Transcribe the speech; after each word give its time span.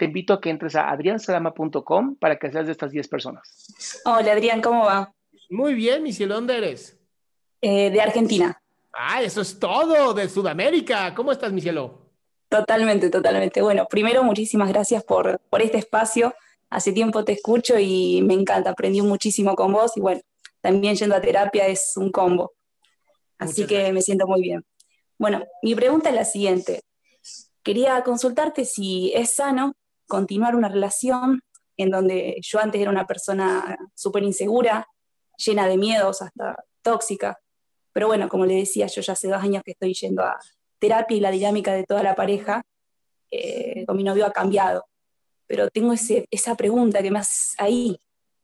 te 0.00 0.06
invito 0.06 0.32
a 0.32 0.40
que 0.40 0.48
entres 0.48 0.76
a 0.76 0.90
adriansalama.com 0.90 2.16
para 2.16 2.38
que 2.38 2.50
seas 2.50 2.64
de 2.64 2.72
estas 2.72 2.90
10 2.90 3.06
personas. 3.06 4.00
Hola 4.06 4.32
Adrián, 4.32 4.62
¿cómo 4.62 4.86
va? 4.86 5.12
Muy 5.50 5.74
bien, 5.74 6.02
mi 6.02 6.10
cielo, 6.14 6.36
¿dónde 6.36 6.56
eres? 6.56 6.98
Eh, 7.60 7.90
de 7.90 8.00
Argentina. 8.00 8.62
Ah, 8.94 9.22
eso 9.22 9.42
es 9.42 9.58
todo, 9.58 10.14
de 10.14 10.26
Sudamérica. 10.30 11.14
¿Cómo 11.14 11.32
estás, 11.32 11.52
mi 11.52 11.60
cielo? 11.60 11.98
Totalmente, 12.48 13.10
totalmente. 13.10 13.60
Bueno, 13.60 13.86
primero 13.90 14.24
muchísimas 14.24 14.70
gracias 14.70 15.04
por, 15.04 15.38
por 15.50 15.60
este 15.60 15.76
espacio. 15.76 16.34
Hace 16.70 16.92
tiempo 16.92 17.22
te 17.22 17.32
escucho 17.32 17.78
y 17.78 18.22
me 18.22 18.32
encanta, 18.32 18.70
aprendí 18.70 19.02
muchísimo 19.02 19.54
con 19.54 19.70
vos 19.74 19.98
y 19.98 20.00
bueno, 20.00 20.22
también 20.62 20.94
yendo 20.96 21.14
a 21.14 21.20
terapia 21.20 21.66
es 21.66 21.92
un 21.98 22.10
combo. 22.10 22.54
Así 23.36 23.60
Muchas 23.60 23.68
que 23.68 23.74
gracias. 23.74 23.94
me 23.94 24.00
siento 24.00 24.26
muy 24.26 24.40
bien. 24.40 24.64
Bueno, 25.18 25.44
mi 25.62 25.74
pregunta 25.74 26.08
es 26.08 26.14
la 26.14 26.24
siguiente. 26.24 26.80
Quería 27.62 28.02
consultarte 28.02 28.64
si 28.64 29.12
es 29.14 29.34
sano 29.34 29.74
continuar 30.10 30.54
una 30.54 30.68
relación 30.68 31.40
en 31.78 31.90
donde 31.90 32.36
yo 32.42 32.60
antes 32.60 32.78
era 32.78 32.90
una 32.90 33.06
persona 33.06 33.78
súper 33.94 34.22
insegura, 34.22 34.86
llena 35.38 35.66
de 35.66 35.78
miedos, 35.78 36.20
hasta 36.20 36.62
tóxica. 36.82 37.38
Pero 37.94 38.08
bueno, 38.08 38.28
como 38.28 38.44
le 38.44 38.56
decía, 38.56 38.86
yo 38.88 39.00
ya 39.00 39.14
hace 39.14 39.28
dos 39.28 39.42
años 39.42 39.62
que 39.64 39.70
estoy 39.70 39.94
yendo 39.94 40.22
a 40.22 40.38
terapia 40.78 41.16
y 41.16 41.20
la 41.20 41.30
dinámica 41.30 41.72
de 41.72 41.84
toda 41.84 42.02
la 42.02 42.14
pareja 42.14 42.62
eh, 43.30 43.86
con 43.86 43.96
mi 43.96 44.04
novio 44.04 44.26
ha 44.26 44.32
cambiado. 44.32 44.84
Pero 45.46 45.70
tengo 45.70 45.94
ese, 45.94 46.26
esa 46.30 46.54
pregunta 46.54 47.02
que 47.02 47.10
me 47.10 47.20
haces 47.20 47.54
ahí, 47.56 47.98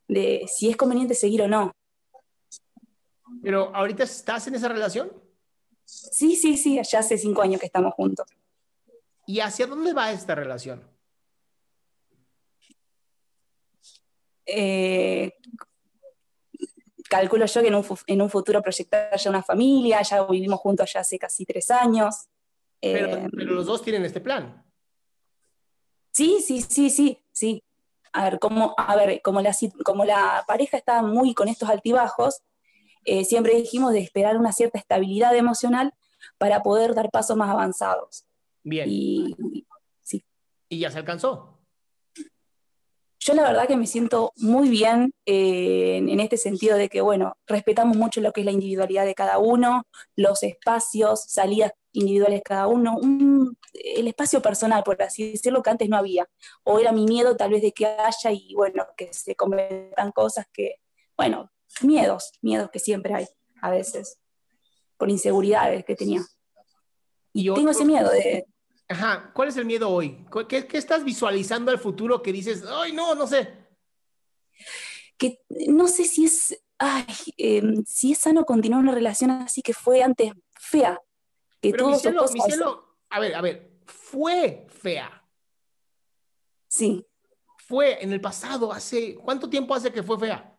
de 0.09 0.47
si 0.49 0.71
es 0.71 0.77
conveniente 0.79 1.15
seguir 1.15 1.43
o 1.43 1.49
no. 1.49 1.73
Pero 3.43 3.75
ahorita 3.75 4.05
estás 4.05 4.47
en 4.47 4.55
esa 4.55 4.69
relación 4.69 5.11
Sí, 5.87 6.35
sí, 6.35 6.57
sí, 6.57 6.81
ya 6.83 6.99
hace 6.99 7.17
cinco 7.17 7.43
años 7.43 7.61
que 7.61 7.67
estamos 7.67 7.95
juntos. 7.95 8.27
y 9.27 9.41
hacia 9.41 9.67
dónde 9.67 9.93
va 9.93 10.11
esta 10.13 10.35
relación? 10.35 10.83
Eh, 14.47 15.33
calculo 17.09 17.47
yo 17.47 17.61
que 17.63 17.69
en 17.69 17.75
un, 17.75 17.85
fu- 17.85 17.99
en 18.07 18.23
un 18.23 18.31
futuro 18.31 18.63
proyectar 18.63 19.17
ya 19.17 19.31
una 19.31 19.43
familia, 19.43 20.03
ya 20.03 20.25
vivimos 20.25 20.61
juntos 20.61 20.93
ya 20.93 21.01
hace 21.01 21.19
casi 21.19 21.45
tres 21.45 21.71
años. 21.71 22.29
Pero, 22.81 23.07
Eh, 23.17 23.29
pero 23.37 23.53
los 23.55 23.67
dos 23.67 23.83
tienen 23.83 24.05
este 24.05 24.21
plan. 24.21 24.65
Sí, 26.13 26.39
sí, 26.45 26.63
sí, 26.63 26.91
sí, 26.91 27.23
sí. 27.33 27.63
A 28.13 28.25
ver, 28.31 28.39
como, 28.39 28.75
a 28.79 28.97
ver, 28.97 29.21
como 29.23 29.41
la, 29.43 29.53
sit- 29.53 29.83
como 29.85 30.05
la 30.05 30.45
pareja 30.47 30.77
está 30.79 31.03
muy 31.03 31.35
con 31.35 31.49
estos 31.49 31.69
altibajos, 31.69 32.43
eh, 33.05 33.25
siempre 33.25 33.55
dijimos 33.55 33.93
de 33.93 34.01
esperar 34.01 34.37
una 34.37 34.53
cierta 34.53 34.79
estabilidad 34.79 35.37
emocional 35.37 35.93
para 36.39 36.63
poder 36.63 36.95
dar 36.95 37.11
pasos 37.11 37.37
más 37.37 37.51
avanzados. 37.51 38.27
Bien. 38.65 38.89
Y, 38.91 39.35
Y 39.39 39.67
sí, 40.03 40.25
ya 40.71 40.91
se 40.91 40.99
alcanzó. 40.99 41.56
Yo 43.27 43.35
la 43.35 43.43
verdad 43.43 43.67
que 43.67 43.77
me 43.77 43.87
siento 43.89 44.33
muy 44.37 44.69
bien 44.69 45.13
eh, 45.27 45.97
en, 45.97 46.09
en 46.09 46.21
este 46.21 46.37
sentido 46.37 46.77
de 46.77 46.89
que, 46.89 47.01
bueno, 47.01 47.37
respetamos 47.47 47.97
mucho 47.97 48.21
lo 48.21 48.33
que 48.33 48.43
es 48.43 48.45
la 48.45 48.53
individualidad 48.53 49.05
de 49.05 49.17
cada 49.17 49.39
uno, 49.39 49.83
los 50.15 50.43
espacios, 50.45 51.25
salidas 51.27 51.73
individuales 51.93 52.43
cada 52.45 52.69
uno, 52.69 52.97
un- 52.97 53.59
el 53.73 54.07
espacio 54.07 54.41
personal, 54.41 54.85
por 54.85 55.03
así 55.03 55.33
decirlo, 55.33 55.63
que 55.63 55.71
antes 55.71 55.89
no 55.89 55.97
había. 55.97 56.29
O 56.63 56.79
era 56.79 56.93
mi 56.93 57.05
miedo 57.05 57.37
tal 57.37 57.51
vez 57.51 57.63
de 57.63 57.73
que 57.73 57.87
haya 57.87 58.31
y, 58.31 58.55
bueno, 58.55 58.87
que 58.97 59.13
se 59.13 59.35
cometan 59.35 60.13
cosas 60.13 60.47
que, 60.53 60.77
bueno, 61.17 61.51
miedos, 61.83 62.31
miedos 62.43 62.71
que 62.71 62.79
siempre 62.79 63.13
hay 63.15 63.27
a 63.61 63.71
veces, 63.71 64.19
por 64.97 65.11
inseguridades 65.11 65.85
que 65.85 65.97
tenía. 65.97 66.23
Y 67.33 67.53
Tengo 67.53 67.71
ese 67.71 67.85
miedo 67.85 68.09
de, 68.11 68.47
Ajá, 68.89 69.33
¿cuál 69.35 69.49
es 69.49 69.57
el 69.57 69.65
miedo 69.65 69.91
hoy? 69.91 70.25
¿Cu- 70.31 70.47
¿Qué, 70.47 70.67
qué 70.67 70.79
estás 70.79 71.03
visualizando 71.05 71.71
al 71.73 71.79
futuro 71.79 72.23
que 72.23 72.33
dices, 72.33 72.65
ay, 72.69 72.93
no, 72.93 73.15
no 73.15 73.27
sé? 73.27 73.65
que 75.19 75.41
no 75.69 75.89
sé 75.89 76.05
si 76.05 76.27
es, 76.27 76.63
ay, 76.79 77.07
eh, 77.39 77.63
si 77.87 78.13
es 78.13 78.19
sano 78.19 78.45
continuar 78.45 78.83
una 78.83 78.95
relación 78.95 79.31
así 79.31 79.63
que 79.63 79.73
fue 79.73 80.03
antes 80.03 80.33
fea, 80.55 81.01
que 81.63 81.71
Pero 81.71 81.89
mi 81.89 81.95
cielo, 81.95 82.21
cosas. 82.21 82.35
mi 82.35 82.41
cielo, 82.43 82.97
a 83.09 83.19
ver, 83.21 83.35
a 83.35 83.41
ver, 83.41 83.71
fue 83.87 84.67
fea. 84.69 85.23
Sí, 86.69 87.07
Fue 87.67 88.03
en 88.05 88.13
el 88.13 88.21
pasado, 88.21 88.71
hace, 88.73 89.15
¿cuánto 89.17 89.49
tiempo 89.49 89.75
hace 89.75 89.91
que 89.93 90.03
fue 90.03 90.19
fea? 90.19 90.53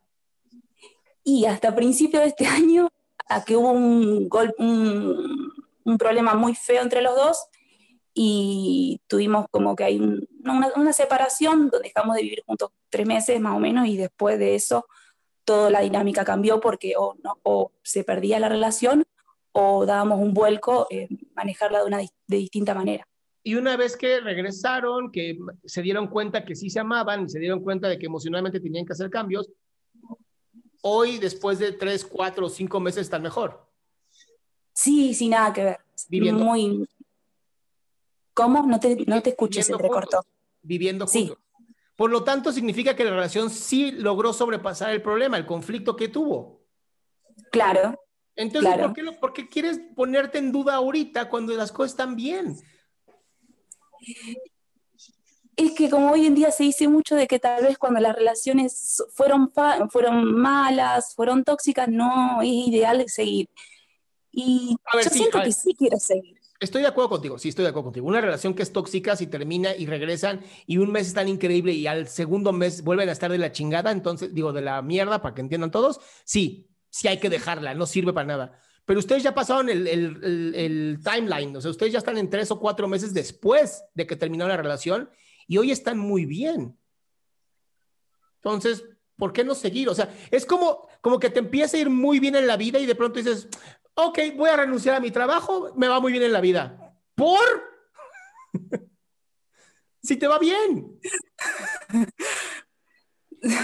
y 1.24 1.46
hasta 1.46 1.76
principio 1.76 2.22
de 2.22 2.28
este 2.28 2.48
año, 2.48 2.88
a 3.30 3.44
que 3.44 3.56
hubo 3.58 3.72
un, 3.72 4.28
gol, 4.30 4.56
un, 4.58 5.52
un 5.84 5.98
problema 5.98 6.34
muy 6.36 6.56
feo 6.56 6.82
entre 6.82 7.02
los 7.02 7.16
dos 7.16 7.38
y 8.20 9.00
tuvimos 9.06 9.46
como 9.52 9.76
que 9.76 9.84
hay 9.84 10.00
un- 10.00 10.28
una, 10.44 10.72
una 10.76 10.92
separación 10.92 11.70
donde 11.70 11.90
dejamos 11.90 12.16
de 12.16 12.24
vivir 12.24 12.44
juntos 12.48 12.72
tres 12.90 13.06
meses 13.06 13.40
más 13.40 13.56
o 13.56 13.60
menos 13.60 13.86
y 13.88 13.96
después 13.96 14.40
de 14.40 14.56
eso 14.56 14.88
toda 15.46 15.70
la 15.70 15.82
dinámica 15.82 16.26
cambió 16.26 16.60
porque 16.60 16.96
o, 16.98 17.16
no, 17.24 17.38
o 17.44 17.72
se 17.84 18.04
perdía 18.04 18.40
la 18.40 18.50
relación 18.50 19.06
o 19.52 19.86
dábamos 19.86 20.20
un 20.20 20.34
vuelco 20.34 20.88
en 20.90 21.08
manejarla 21.36 21.82
de 21.82 21.86
una 21.86 21.98
de 22.00 22.38
distinta 22.38 22.74
manera. 22.74 23.08
Y 23.44 23.54
una 23.54 23.78
vez 23.78 23.96
que 23.96 24.20
regresaron, 24.20 25.12
que 25.12 25.38
se 25.64 25.82
dieron 25.84 26.08
cuenta 26.08 26.44
que 26.44 26.56
sí 26.56 26.70
se 26.72 26.80
amaban, 26.80 27.30
se 27.30 27.40
dieron 27.40 27.62
cuenta 27.62 27.88
de 27.88 28.00
que 28.00 28.08
emocionalmente 28.08 28.60
tenían 28.60 28.86
que 28.86 28.94
hacer 28.94 29.10
cambios, 29.12 29.50
hoy, 30.82 31.18
después 31.20 31.60
de 31.60 31.72
tres, 31.72 32.04
cuatro 32.04 32.48
o 32.48 32.50
cinco 32.50 32.80
meses, 32.80 33.04
están 33.04 33.22
mejor. 33.22 33.66
Sí, 34.74 35.14
sin 35.14 35.32
nada 35.32 35.54
que 35.54 35.63
ver. 35.63 35.80
Viviendo. 36.10 36.44
Muy... 36.44 36.88
¿Cómo? 38.38 38.62
No 38.68 38.80
te, 38.80 38.95
no 39.07 39.19
te 39.24 39.31
escuché, 39.31 39.63
se 39.63 39.72
Viviendo 39.74 39.84
entrecortó. 39.88 40.18
juntos, 40.18 40.34
Viviendo 40.62 41.07
Sí. 41.07 41.28
juntos. 41.28 41.44
Por 41.95 42.12
lo 42.12 42.24
tanto, 42.24 42.51
significa 42.51 42.95
que 42.95 43.04
la 43.04 43.10
relación 43.10 43.50
sí 43.50 43.92
logró 43.92 44.31
sobrepasar 44.31 44.92
el 44.92 45.01
problema, 45.01 45.38
el 45.38 45.48
conflicto 45.48 45.95
que 45.95 46.07
tuvo. 46.07 46.62
Claro, 47.51 48.00
Entonces, 48.36 48.72
Claro. 48.72 48.84
¿por, 48.89 48.94
qué 48.95 49.01
lo- 49.01 49.19
por 49.19 49.34
qué 49.34 49.50
quieres 49.50 49.80
ponerte 49.95 50.38
en 50.38 50.51
duda 50.51 50.75
ahorita 50.75 51.28
cuando 51.28 51.54
las 51.56 51.72
cosas 51.72 51.94
están 51.94 52.16
bien? 52.16 52.56
es 55.56 55.72
que 55.72 55.89
como 55.89 56.12
hoy 56.12 56.28
en 56.28 56.36
día 56.36 56.51
se 56.51 56.63
dice 56.63 56.88
mucho 56.88 57.16
de 57.16 57.25
que 57.25 57.39
tal 57.39 57.63
vez 57.63 57.80
cuando 57.80 58.00
las 58.00 58.16
relaciones 58.16 59.04
fueron, 59.16 59.51
fueron 59.89 60.36
malas, 60.39 61.16
fueron 61.16 61.44
tóxicas, 61.44 61.88
no 61.88 62.44
es 62.44 62.50
ideal 62.50 63.04
seguir. 63.07 63.50
Y 64.31 64.75
ver, 64.94 65.06
yo 65.06 65.10
sí, 65.10 65.18
siento 65.18 65.42
que 65.42 65.51
sí 65.51 65.74
quiero 65.75 65.98
seguir. 65.98 66.38
Estoy 66.59 66.81
de 66.81 66.88
acuerdo 66.88 67.09
contigo, 67.09 67.38
sí, 67.38 67.50
estoy 67.50 67.63
de 67.63 67.69
acuerdo 67.69 67.86
contigo. 67.86 68.07
Una 68.07 68.21
relación 68.21 68.56
que 68.56 68.63
es 68.63 68.74
tóxica, 68.74 69.15
si 69.15 69.27
termina 69.27 69.75
y 69.75 69.86
regresan 69.86 70.42
y 70.65 70.77
un 70.77 70.92
mes 70.92 71.07
están 71.07 71.27
increíble 71.27 71.74
y 71.74 71.86
al 71.86 72.07
segundo 72.07 72.51
mes 72.51 72.83
vuelven 72.83 73.09
a 73.09 73.12
estar 73.12 73.31
de 73.31 73.38
la 73.38 73.51
chingada, 73.51 73.92
entonces 73.92 74.33
digo, 74.33 74.51
de 74.54 74.62
la 74.62 74.81
mierda, 74.81 75.21
para 75.21 75.36
que 75.36 75.42
entiendan 75.42 75.69
todos, 75.69 76.00
sí, 76.25 76.68
sí 76.89 77.07
hay 77.07 77.19
que 77.19 77.30
dejarla, 77.30 77.75
no 77.75 77.86
sirve 77.86 78.12
para 78.12 78.27
nada. 78.27 78.59
Pero 78.86 79.00
ustedes 79.00 79.21
ya 79.21 79.36
pasaron 79.36 79.69
el, 79.69 79.86
el, 79.86 80.56
el, 80.56 81.00
timeline, 81.04 81.56
o 81.56 81.62
sea, 81.62 81.69
ustedes 81.69 81.92
ya 81.92 82.00
están 82.00 82.18
en 82.18 82.30
tres 82.30 82.50
o 82.50 82.60
cuatro 82.60 82.88
meses 82.88 83.13
después 83.13 83.83
de 83.94 84.07
que 84.07 84.15
terminó 84.15 84.48
la 84.48 84.57
relación 84.57 85.10
y 85.45 85.57
hoy 85.57 85.71
están 85.71 86.00
muy 86.00 86.25
bien. 86.25 86.75
Entonces, 88.38 88.83
¿por 89.15 89.31
qué 89.31 89.44
no 89.44 89.53
seguir? 89.53 89.89
O 89.89 89.95
sea, 89.95 90.12
es 90.31 90.45
como, 90.45 90.88
como 91.01 91.19
que 91.19 91.30
te 91.30 91.39
empieza 91.39 91.77
a 91.77 91.81
ir 91.81 91.89
muy 91.89 92.19
bien 92.19 92.36
en 92.36 92.48
la 92.48 92.57
vida 92.57 92.80
y 92.80 92.86
de 92.86 92.95
pronto 92.95 93.19
dices, 93.19 93.48
ok, 93.98 94.20
voy 94.36 94.50
a 94.50 94.58
renunciar 94.58 94.96
a 94.96 95.00
mi 95.00 95.12
trabajo, 95.12 95.74
me 95.76 95.88
va 95.88 96.00
muy 96.00 96.12
bien 96.12 96.24
en 96.24 96.32
la 96.32 96.42
vida. 96.42 96.96
¿Por? 97.16 97.40
si 100.04 100.18
te 100.18 100.28
va 100.28 100.38
bien. 100.38 101.00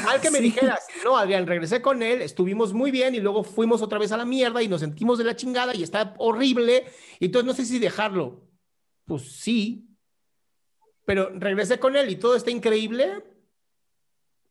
Al 0.07 0.21
que 0.21 0.31
me 0.31 0.39
dijeras, 0.39 0.85
no, 1.03 1.17
Adrián, 1.17 1.47
regresé 1.47 1.81
con 1.81 2.03
él, 2.03 2.21
estuvimos 2.21 2.73
muy 2.73 2.91
bien 2.91 3.15
y 3.15 3.19
luego 3.19 3.43
fuimos 3.43 3.81
otra 3.81 3.99
vez 3.99 4.11
a 4.11 4.17
la 4.17 4.25
mierda 4.25 4.61
y 4.61 4.67
nos 4.67 4.81
sentimos 4.81 5.17
de 5.17 5.23
la 5.23 5.35
chingada 5.35 5.75
y 5.75 5.83
está 5.83 6.13
horrible. 6.17 6.85
Y 7.19 7.25
entonces 7.25 7.45
no 7.45 7.53
sé 7.53 7.65
si 7.65 7.79
dejarlo. 7.79 8.47
Pues 9.05 9.23
sí, 9.39 9.87
pero 11.05 11.29
regresé 11.33 11.79
con 11.79 11.95
él 11.95 12.09
y 12.09 12.15
todo 12.15 12.35
está 12.35 12.51
increíble. 12.51 13.23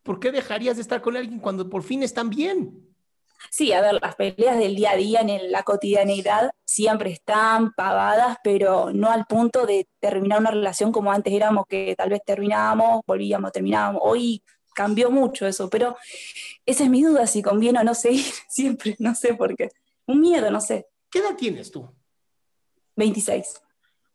¿Por 0.02 0.20
qué 0.20 0.32
dejarías 0.32 0.76
de 0.76 0.82
estar 0.82 1.00
con 1.00 1.16
alguien 1.16 1.40
cuando 1.40 1.68
por 1.68 1.82
fin 1.82 2.02
están 2.02 2.30
bien? 2.30 2.91
Sí, 3.50 3.72
a 3.72 3.80
ver, 3.80 3.98
las 4.00 4.14
peleas 4.14 4.58
del 4.58 4.74
día 4.74 4.92
a 4.92 4.96
día 4.96 5.20
en 5.20 5.50
la 5.50 5.62
cotidianidad 5.62 6.50
siempre 6.64 7.10
están 7.10 7.72
pagadas, 7.72 8.38
pero 8.42 8.92
no 8.92 9.10
al 9.10 9.26
punto 9.26 9.66
de 9.66 9.88
terminar 10.00 10.40
una 10.40 10.50
relación 10.50 10.92
como 10.92 11.12
antes 11.12 11.32
éramos, 11.32 11.66
que 11.68 11.94
tal 11.96 12.10
vez 12.10 12.20
terminábamos, 12.24 13.02
volvíamos, 13.06 13.52
terminábamos. 13.52 14.02
Hoy 14.04 14.42
cambió 14.74 15.10
mucho 15.10 15.46
eso, 15.46 15.68
pero 15.68 15.96
esa 16.64 16.84
es 16.84 16.90
mi 16.90 17.02
duda, 17.02 17.26
si 17.26 17.42
conviene 17.42 17.80
o 17.80 17.84
no 17.84 17.94
seguir 17.94 18.24
siempre, 18.48 18.96
no 18.98 19.14
sé 19.14 19.34
por 19.34 19.56
qué. 19.56 19.70
Un 20.06 20.20
miedo, 20.20 20.50
no 20.50 20.60
sé. 20.60 20.86
¿Qué 21.10 21.18
edad 21.18 21.36
tienes 21.36 21.70
tú? 21.70 21.88
26. 22.96 23.60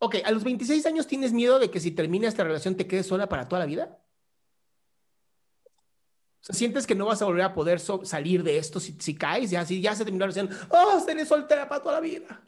Ok, 0.00 0.16
¿a 0.24 0.30
los 0.30 0.44
26 0.44 0.86
años 0.86 1.06
tienes 1.06 1.32
miedo 1.32 1.58
de 1.58 1.70
que 1.70 1.80
si 1.80 1.90
termina 1.90 2.28
esta 2.28 2.44
relación 2.44 2.76
te 2.76 2.86
quedes 2.86 3.06
sola 3.06 3.28
para 3.28 3.48
toda 3.48 3.60
la 3.60 3.66
vida? 3.66 3.98
O 6.40 6.44
sea, 6.44 6.54
¿sientes 6.54 6.86
que 6.86 6.94
no 6.94 7.06
vas 7.06 7.20
a 7.20 7.24
volver 7.24 7.42
a 7.42 7.54
poder 7.54 7.80
salir 7.80 8.42
de 8.42 8.58
esto 8.58 8.80
si, 8.80 8.96
si 8.98 9.14
caes? 9.14 9.50
Ya, 9.50 9.64
si 9.64 9.80
ya 9.80 9.94
se 9.94 10.04
terminó 10.04 10.26
la 10.26 10.32
relación, 10.32 10.56
¡oh, 10.70 11.00
seré 11.00 11.26
soltera 11.26 11.68
para 11.68 11.82
toda 11.82 11.94
la 11.94 12.00
vida! 12.00 12.42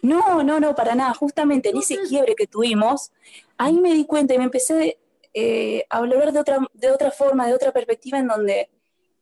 No, 0.00 0.42
no, 0.42 0.58
no, 0.58 0.74
para 0.74 0.94
nada. 0.94 1.14
Justamente 1.14 1.68
en 1.68 1.76
ese 1.76 1.98
quiebre 2.08 2.34
que 2.34 2.46
tuvimos, 2.46 3.12
ahí 3.58 3.74
me 3.74 3.92
di 3.94 4.04
cuenta 4.04 4.34
y 4.34 4.38
me 4.38 4.44
empecé 4.44 4.98
eh, 5.34 5.84
a 5.90 5.98
hablar 5.98 6.32
de 6.32 6.40
otra, 6.40 6.58
de 6.72 6.90
otra 6.90 7.10
forma, 7.10 7.46
de 7.46 7.54
otra 7.54 7.72
perspectiva 7.72 8.18
en 8.18 8.26
donde 8.26 8.70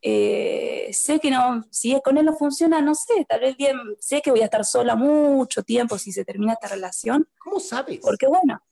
eh, 0.02 0.88
sé 0.92 1.20
que 1.20 1.30
no, 1.30 1.66
si 1.70 2.00
con 2.00 2.16
él 2.16 2.24
no 2.24 2.34
funciona, 2.34 2.80
no 2.80 2.94
sé, 2.94 3.26
tal 3.28 3.40
vez 3.40 3.56
bien, 3.56 3.76
sé 3.98 4.22
que 4.22 4.30
voy 4.30 4.40
a 4.40 4.44
estar 4.44 4.64
sola 4.64 4.96
mucho 4.96 5.62
tiempo 5.62 5.98
si 5.98 6.12
se 6.12 6.24
termina 6.24 6.54
esta 6.54 6.68
relación. 6.68 7.28
¿Cómo 7.38 7.60
sabes? 7.60 7.98
Porque 8.00 8.26
bueno, 8.26 8.62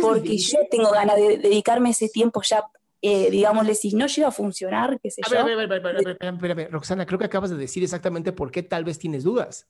porque 0.00 0.38
yo 0.38 0.58
tengo 0.70 0.90
ganas 0.90 1.16
de 1.16 1.38
dedicarme 1.38 1.90
ese 1.90 2.08
tiempo 2.08 2.40
ya, 2.42 2.64
eh, 3.02 3.30
digámosle, 3.30 3.74
si 3.74 3.94
no 3.94 4.06
llega 4.06 4.28
a 4.28 4.32
funcionar, 4.32 5.00
qué 5.00 5.10
sé 5.10 5.22
yo. 5.30 5.38
A 5.38 5.44
ver, 5.44 5.54
a 5.54 5.66
ver, 5.66 5.86
a 5.86 6.32
ver, 6.32 6.50
a 6.50 6.54
ver, 6.54 6.70
Roxana, 6.70 7.06
creo 7.06 7.18
que 7.18 7.24
acabas 7.24 7.50
de 7.50 7.56
decir 7.56 7.82
exactamente 7.82 8.32
por 8.32 8.50
qué 8.50 8.62
tal 8.62 8.84
vez 8.84 8.98
tienes 8.98 9.24
dudas. 9.24 9.68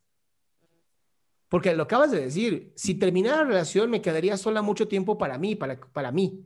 Porque 1.48 1.74
lo 1.74 1.84
acabas 1.84 2.10
de 2.10 2.20
decir, 2.20 2.72
si 2.76 2.94
terminara 2.94 3.38
la 3.38 3.44
relación 3.44 3.90
me 3.90 4.00
quedaría 4.02 4.36
sola 4.36 4.62
mucho 4.62 4.88
tiempo 4.88 5.18
para 5.18 5.38
mí, 5.38 5.56
para, 5.56 5.80
para 5.80 6.12
mí. 6.12 6.44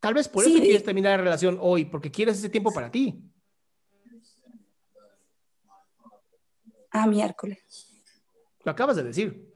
Tal 0.00 0.14
vez 0.14 0.28
por 0.28 0.44
eso 0.44 0.58
quieres 0.58 0.82
terminar 0.82 1.18
la 1.18 1.24
relación 1.24 1.58
hoy, 1.60 1.84
porque 1.84 2.10
quieres 2.10 2.38
ese 2.38 2.48
tiempo 2.48 2.72
para 2.72 2.90
ti. 2.90 3.22
Ah, 6.90 7.06
miércoles. 7.06 7.58
Lo 8.64 8.72
acabas 8.72 8.96
de 8.96 9.04
decir. 9.04 9.52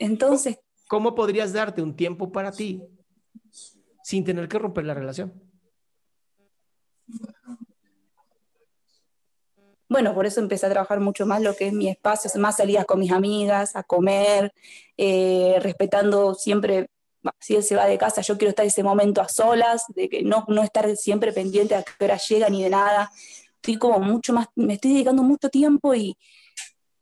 Entonces. 0.00 0.58
¿Cómo 0.88 1.14
podrías 1.14 1.52
darte 1.52 1.82
un 1.82 1.94
tiempo 1.94 2.32
para 2.32 2.50
ti 2.50 2.82
sin 4.02 4.24
tener 4.24 4.48
que 4.48 4.58
romper 4.58 4.84
la 4.84 4.94
relación? 4.94 5.32
bueno, 9.88 10.14
por 10.14 10.24
eso 10.24 10.40
empecé 10.40 10.66
a 10.66 10.70
trabajar 10.70 11.00
mucho 11.00 11.26
más 11.26 11.42
lo 11.42 11.54
que 11.54 11.66
es 11.66 11.72
mi 11.72 11.88
espacio, 11.88 12.30
más 12.40 12.56
salidas 12.56 12.86
con 12.86 13.00
mis 13.00 13.10
amigas, 13.10 13.74
a 13.74 13.82
comer, 13.82 14.52
eh, 14.96 15.56
respetando 15.60 16.34
siempre, 16.34 16.90
si 17.40 17.56
él 17.56 17.64
se 17.64 17.74
va 17.74 17.86
de 17.86 17.98
casa, 17.98 18.20
yo 18.20 18.38
quiero 18.38 18.50
estar 18.50 18.64
ese 18.64 18.84
momento 18.84 19.20
a 19.20 19.28
solas, 19.28 19.84
de 19.88 20.08
que 20.08 20.22
no, 20.22 20.44
no 20.46 20.62
estar 20.62 20.96
siempre 20.96 21.32
pendiente 21.32 21.74
a 21.74 21.82
qué 21.82 22.04
hora 22.04 22.16
llega 22.16 22.48
ni 22.48 22.62
de 22.62 22.70
nada. 22.70 23.10
Estoy 23.56 23.78
como 23.78 23.98
mucho 23.98 24.32
más, 24.32 24.46
me 24.54 24.74
estoy 24.74 24.92
dedicando 24.92 25.22
mucho 25.22 25.50
tiempo 25.50 25.94
y... 25.94 26.16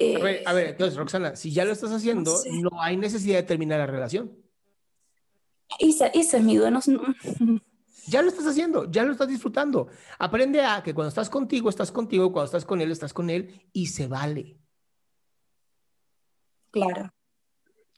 A, 0.00 0.52
ver, 0.52 0.68
entonces, 0.68 0.96
Roxana, 0.96 1.34
si 1.34 1.52
ya 1.52 1.64
lo 1.64 1.72
estás 1.72 1.90
haciendo, 1.90 2.32
no, 2.62 2.80
hay 2.80 2.96
necesidad 2.96 3.38
de 3.38 3.42
terminar 3.42 3.80
la 3.80 3.86
relación. 3.86 4.32
Esa, 5.78 6.06
esa 6.08 6.36
es 6.38 6.44
mi 6.44 6.56
duda. 6.56 6.70
No, 6.70 6.80
ya 8.06 8.22
lo 8.22 8.28
estás 8.28 8.46
haciendo, 8.46 8.90
ya 8.90 9.04
lo 9.04 9.12
estás 9.12 9.28
disfrutando. 9.28 9.88
Aprende 10.18 10.62
a 10.62 10.82
que 10.82 10.94
cuando 10.94 11.08
estás 11.08 11.28
contigo, 11.28 11.68
estás 11.68 11.92
contigo, 11.92 12.32
cuando 12.32 12.46
estás 12.46 12.64
con 12.64 12.80
él, 12.80 12.90
estás 12.90 13.12
con 13.12 13.28
él 13.28 13.68
y 13.72 13.88
se 13.88 14.06
vale. 14.06 14.58
Claro. 16.70 17.12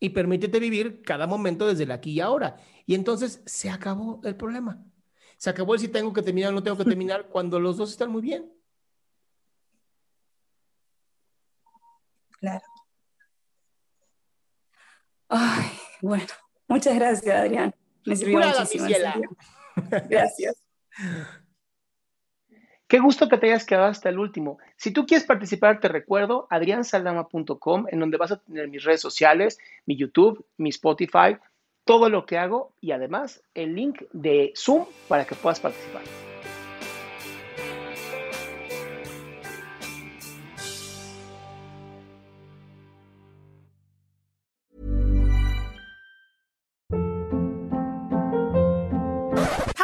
Y 0.01 0.11
permítete 0.11 0.59
vivir 0.59 1.03
cada 1.03 1.27
momento 1.27 1.67
desde 1.67 1.85
el 1.85 1.91
aquí 1.91 2.13
y 2.13 2.21
ahora. 2.21 2.57
Y 2.87 2.95
entonces 2.95 3.43
se 3.47 3.71
acabó 3.71 4.21
el 4.25 4.37
problema. 4.37 4.83
Se 5.37 5.51
acabó 5.51 5.75
el 5.75 5.81
si 5.81 5.89
tengo 5.89 6.13
que 6.13 6.23
terminar 6.23 6.51
o 6.51 6.55
no 6.55 6.63
tengo 6.63 6.77
que 6.77 6.85
terminar 6.97 7.29
cuando 7.29 7.61
los 7.61 7.77
dos 7.77 7.91
están 7.91 8.11
muy 8.11 8.23
bien. 8.23 8.51
Claro. 12.41 12.65
Ay, 15.29 15.71
bueno, 16.01 16.27
muchas 16.67 16.95
gracias, 16.97 17.35
Adrián. 17.35 17.75
Me 18.05 18.17
sirvió 18.17 18.41
muchísimo. 18.41 18.87
Gracias. 20.09 20.57
Qué 22.89 22.99
gusto 22.99 23.29
que 23.29 23.39
te 23.39 23.47
hayas 23.47 23.65
quedado 23.65 23.87
hasta 23.87 24.09
el 24.09 24.19
último. 24.19 24.59
Si 24.77 24.91
tú 24.91 25.07
quieres 25.07 25.25
participar, 25.25 25.79
te 25.79 25.87
recuerdo 25.87 26.49
adriansaldama.com, 26.51 27.87
en 27.89 28.01
donde 28.01 28.17
vas 28.17 28.33
a 28.33 28.41
tener 28.41 28.67
mis 28.67 28.83
redes 28.83 29.01
sociales, 29.01 29.59
mi 29.87 29.97
YouTube, 29.97 30.45
mi 30.57 30.71
Spotify, 30.71 31.39
todo 31.85 32.09
lo 32.09 32.27
que 32.27 32.37
hago 32.37 32.75
y 32.81 32.91
además 32.91 33.45
el 33.55 33.77
link 33.77 34.03
de 34.13 34.53
Zoom 34.57 34.87
para 35.07 35.25
que 35.25 35.37
puedas 35.37 35.61
participar. 35.61 36.03